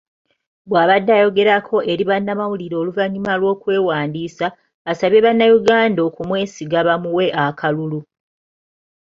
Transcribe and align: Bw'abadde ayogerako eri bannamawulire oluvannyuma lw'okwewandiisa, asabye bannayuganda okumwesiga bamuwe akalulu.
Bw'abadde 0.69 1.11
ayogerako 1.17 1.77
eri 1.91 2.03
bannamawulire 2.09 2.75
oluvannyuma 2.81 3.33
lw'okwewandiisa, 3.39 4.47
asabye 4.91 5.19
bannayuganda 5.25 5.99
okumwesiga 6.09 6.79
bamuwe 6.87 7.25
akalulu. 7.43 7.99